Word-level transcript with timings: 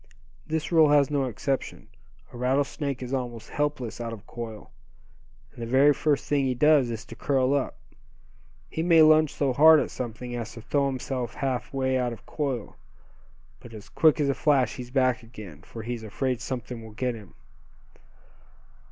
This 0.47 0.71
rule 0.71 0.89
has 0.89 1.11
no 1.11 1.25
exception. 1.25 1.87
A 2.33 2.37
rattlesnake 2.37 3.03
is 3.03 3.13
almost 3.13 3.49
helpless 3.51 4.01
out 4.01 4.11
of 4.11 4.25
coil, 4.25 4.71
and 5.53 5.61
the 5.61 5.67
very 5.67 5.93
first 5.93 6.25
thing 6.27 6.45
he 6.45 6.55
does 6.55 6.89
is 6.89 7.05
to 7.05 7.15
curl 7.15 7.53
up. 7.53 7.77
He 8.67 8.81
may 8.81 9.03
lunge 9.03 9.31
so 9.31 9.53
hard 9.53 9.79
at 9.79 9.91
something 9.91 10.35
as 10.35 10.53
to 10.53 10.61
throw 10.63 10.87
himself 10.87 11.35
half 11.35 11.71
way 11.71 11.99
out 11.99 12.13
of 12.13 12.25
coil; 12.25 12.77
but 13.59 13.75
as 13.75 13.89
quick 13.89 14.19
as 14.19 14.27
a 14.27 14.33
flash 14.33 14.77
he's 14.77 14.89
back 14.89 15.21
again, 15.21 15.61
for 15.61 15.83
he's 15.83 16.01
afraid 16.01 16.41
something 16.41 16.81
will 16.83 16.93
get 16.93 17.13
him." 17.13 17.35